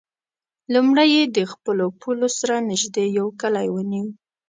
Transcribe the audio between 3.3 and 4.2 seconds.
کلی ونیو.